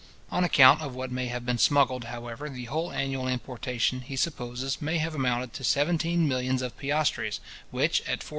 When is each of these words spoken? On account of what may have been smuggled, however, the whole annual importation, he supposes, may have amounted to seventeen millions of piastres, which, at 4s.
On 0.31 0.43
account 0.43 0.81
of 0.81 0.95
what 0.95 1.11
may 1.11 1.27
have 1.27 1.45
been 1.45 1.59
smuggled, 1.59 2.05
however, 2.05 2.49
the 2.49 2.65
whole 2.65 2.91
annual 2.91 3.27
importation, 3.27 4.01
he 4.01 4.15
supposes, 4.15 4.81
may 4.81 4.97
have 4.97 5.13
amounted 5.13 5.53
to 5.53 5.63
seventeen 5.63 6.27
millions 6.27 6.63
of 6.63 6.75
piastres, 6.75 7.39
which, 7.69 8.01
at 8.07 8.21
4s. 8.21 8.29